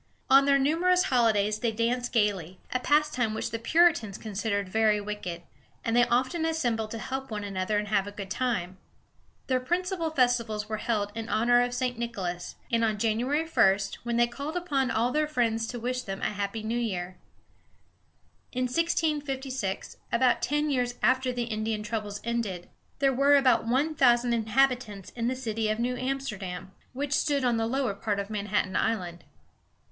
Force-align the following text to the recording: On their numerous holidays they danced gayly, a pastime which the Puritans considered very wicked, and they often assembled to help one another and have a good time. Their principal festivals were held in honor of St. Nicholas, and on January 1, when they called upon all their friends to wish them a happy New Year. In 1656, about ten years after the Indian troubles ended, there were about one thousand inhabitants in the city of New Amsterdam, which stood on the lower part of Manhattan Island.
On 0.31 0.45
their 0.45 0.57
numerous 0.57 1.03
holidays 1.03 1.59
they 1.59 1.71
danced 1.71 2.11
gayly, 2.11 2.59
a 2.73 2.79
pastime 2.79 3.35
which 3.35 3.51
the 3.51 3.59
Puritans 3.59 4.17
considered 4.17 4.67
very 4.67 4.99
wicked, 4.99 5.43
and 5.85 5.95
they 5.95 6.07
often 6.07 6.43
assembled 6.43 6.89
to 6.89 6.97
help 6.97 7.29
one 7.29 7.43
another 7.43 7.77
and 7.77 7.89
have 7.89 8.07
a 8.07 8.11
good 8.11 8.31
time. 8.31 8.79
Their 9.45 9.59
principal 9.59 10.09
festivals 10.09 10.67
were 10.67 10.77
held 10.77 11.11
in 11.13 11.29
honor 11.29 11.61
of 11.61 11.75
St. 11.75 11.99
Nicholas, 11.99 12.55
and 12.71 12.83
on 12.83 12.97
January 12.97 13.47
1, 13.47 13.77
when 14.01 14.17
they 14.17 14.25
called 14.25 14.57
upon 14.57 14.89
all 14.89 15.11
their 15.11 15.27
friends 15.27 15.67
to 15.67 15.79
wish 15.79 16.01
them 16.01 16.19
a 16.23 16.31
happy 16.33 16.63
New 16.63 16.79
Year. 16.79 17.17
In 18.51 18.63
1656, 18.63 19.97
about 20.11 20.41
ten 20.41 20.71
years 20.71 20.95
after 21.03 21.31
the 21.31 21.43
Indian 21.43 21.83
troubles 21.83 22.21
ended, 22.23 22.69
there 22.97 23.13
were 23.13 23.35
about 23.35 23.67
one 23.67 23.93
thousand 23.93 24.33
inhabitants 24.33 25.11
in 25.11 25.27
the 25.27 25.35
city 25.35 25.69
of 25.69 25.77
New 25.77 25.95
Amsterdam, 25.95 26.71
which 26.93 27.13
stood 27.13 27.43
on 27.45 27.57
the 27.57 27.67
lower 27.67 27.93
part 27.93 28.17
of 28.19 28.31
Manhattan 28.31 28.75
Island. 28.75 29.23